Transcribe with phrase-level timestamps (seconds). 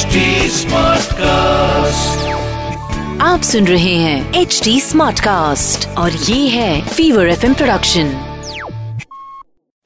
[0.00, 2.20] HD Smartcast.
[3.22, 8.12] आप सुन रहे हैं एच डी स्मार्ट कास्ट और ये है फीवर एफ़ प्रोडक्शन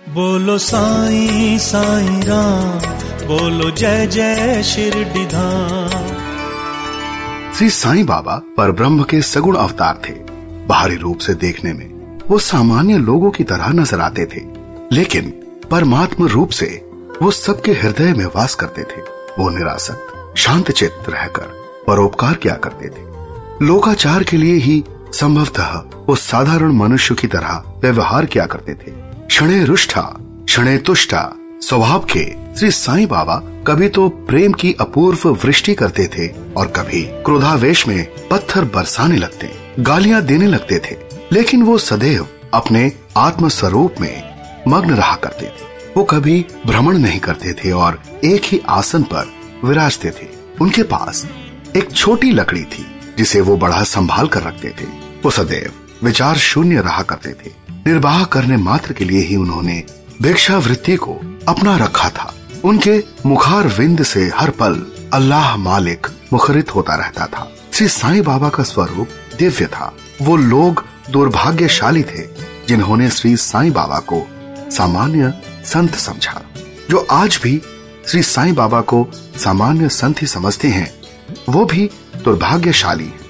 [0.00, 2.78] बोलो साईं साईं राम
[3.26, 6.06] बोलो जय जय शिरडी धाम
[7.58, 10.14] श्री साईं बाबा पर ब्रह्म के सगुण अवतार थे।
[10.66, 11.86] बाहरी रूप से देखने में
[12.30, 14.42] वो सामान्य लोगों की तरह नज़र आते थे
[14.92, 15.30] लेकिन
[15.70, 16.72] परमात्मा रूप से
[17.22, 21.42] वो सबके हृदय में वास करते थे। वो निरासक्त शांत चित्त रहकर
[21.86, 23.02] परोपकार किया करते थे।
[23.66, 28.90] लोकाचार के लिए ही संभवतः वो साधारण मनुष्य की तरह व्यवहार किया करते थे।
[29.26, 31.30] क्षणे रुष्ठा, क्षणे तुष्टा,
[31.62, 32.24] स्वभाव के
[32.58, 38.28] श्री साईं बाबा कभी तो प्रेम की अपूर्व वृष्टि करते थे और कभी क्रोधावेश में
[38.28, 39.50] पत्थर बरसाने लगते,
[39.80, 40.96] गालियाँ देने लगते थे।
[41.32, 44.22] लेकिन वो सदैव अपने आत्म स्वरूप में
[44.68, 45.67] मग्न रहा करते थे।
[45.98, 49.32] वो कभी भ्रमण नहीं करते थे और एक ही आसन पर
[49.64, 50.26] विराजते थे।
[50.60, 51.26] उनके पास
[51.76, 52.86] एक छोटी लकड़ी थी,
[53.18, 54.84] जिसे वो बड़ा संभाल कर रखते थे।
[55.24, 55.72] वो सदैव
[56.04, 57.50] विचार शून्य रहा करते थे।
[57.86, 59.82] निर्वाह करने मात्र के लिए ही उन्होंने
[60.22, 61.18] भिक्षा वृत्ति को
[61.48, 67.50] अपना रखा था। उनके मुखार विंद से हर पल अल्लाह मालिक मुखरित होता रहता था।
[67.72, 72.22] श्री साईं बाबा का स्वरूप दिव्य था। वो लोग दुर्भाग्यशाली थे,
[72.68, 74.26] जिन्होंने श्री साईं बाबा को
[74.70, 76.42] सामान्य संत समझा,
[76.90, 77.62] जो आज भी
[78.08, 80.94] श्री साईं बाबा को सामान्य संत ही समझते हैं,
[81.48, 81.90] वो भी
[82.24, 83.20] दुर्भाग्यशाली हैं।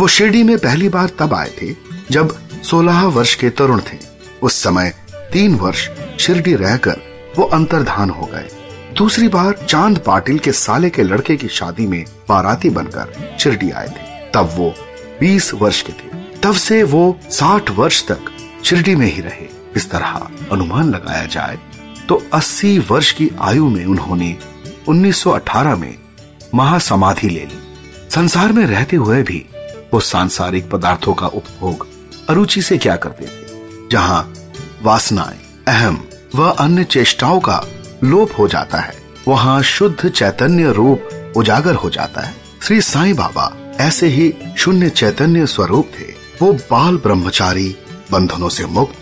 [0.00, 1.74] वो शिरडी में पहली बार तब आए थे,
[2.10, 3.98] जब 16 वर्ष के तरुण थे।
[4.42, 5.88] उस समय तीन वर्ष
[6.20, 6.96] शिरडी रहकर
[7.38, 8.48] वो अंतर्धान हो गए।
[8.96, 13.88] दूसरी बार चाँद पाटिल के साले के लड़के की शादी में बाराती बनकर शिरडी आए
[13.88, 14.74] थे। तब वो
[15.20, 18.20] 20 वर्ष के थे। तब से वो 60 वर्ष तक
[18.64, 21.58] शिरडी में ही रहे। इस तरह अनुमान लगाया जाए
[22.08, 24.36] तो 80 वर्ष की आयु में उन्होंने
[24.88, 25.94] 1918 में
[26.54, 27.58] महासमाधि ले ली।
[28.10, 29.44] संसार में रहते हुए भी
[29.92, 31.86] वो सांसारिक पदार्थों का उपभोग
[32.28, 34.32] अरुचि से क्या करते थे, जहाँ
[34.82, 35.38] वासनाएँ,
[35.68, 36.02] अहम
[36.34, 37.62] व अन्य चेष्टाओं का
[38.04, 38.94] लोप हो जाता है,
[39.28, 45.46] वहाँ शुद्ध चैतन्य रूप उजागर हो जाता है। श्री साईं बाबा ऐसे ही शून्य चैतन्य
[45.46, 47.68] स्वरूप थे। वो बाल ब्रह्मचारी
[48.12, 48.97] बंधनों से मुक्त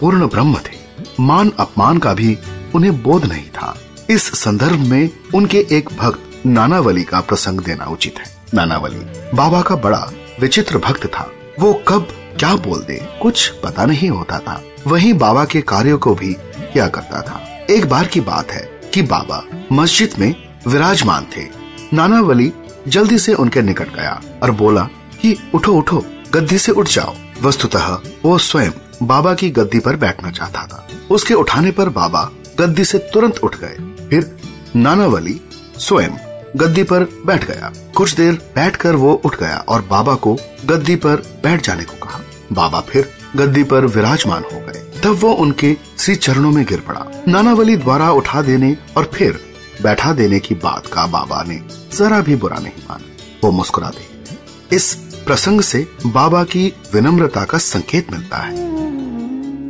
[0.00, 0.80] पूर्ण ब्रह्म थे।
[1.20, 2.38] मान अपमान का भी
[2.74, 3.78] उन्हें बोध नहीं था।
[4.10, 9.00] इस संदर्भ में उनके एक भक्त नानावली का प्रसंग देना उचित है। नानावली,
[9.36, 14.38] बाबा का बड़ा विचित्र भक्त था। वो कब, क्या बोल दे, कुछ पता नहीं होता
[14.38, 16.32] था। वहीं बाबा के कार्यों को भी
[16.72, 20.34] क्या करता था। एक बार की बात है कि बाबा मस्जिद में
[20.66, 21.46] विराजमान थे।
[21.92, 22.52] नानावली
[22.88, 24.82] जल्दी से उनके निकट गया और बोला
[25.20, 28.70] कि, उठो उठो, गद्दी से उठ जाओ। वस्तुतः वो स्वयं
[29.02, 33.56] बाबा की गद्दी पर बैठना चाहता था। उसके उठाने पर बाबा गद्दी से तुरंत उठ
[33.56, 33.76] गए।
[34.08, 34.36] फिर
[34.76, 35.40] नानावली
[35.78, 36.10] स्वयं
[36.56, 41.16] गद्दी पर बैठ गया। कुछ देर बैठकर वो उठ गया और बाबा को गद्दी पर
[41.16, 42.20] बैठ जाने को कहा।
[42.52, 47.06] बाबा फिर गद्दी पर विराजमान हो गए। तब वो उनके श्री चरणों में गिर पड़ा।
[47.28, 49.40] नानावली द्वारा उठा देने और फिर
[49.82, 51.62] बैठा देने की बात का बाबा ने
[51.98, 53.04] जरा भी बुरा नहीं माना।
[53.44, 58.54] वो मुस्कुरा दे इस प्रसंग से बाबा की विनम्रता का संकेत मिलता है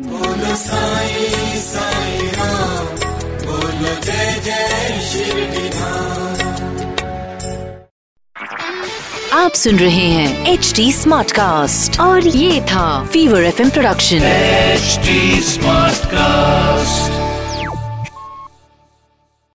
[0.07, 2.87] बोलो साईं साईं राम
[3.45, 6.19] बोलो जय जय शिरडी धाम
[9.35, 14.99] आप सुन रहे हैं एच डी स्मार्ट कास्ट और ये था fever FM production H
[15.45, 17.20] smart Smartcast.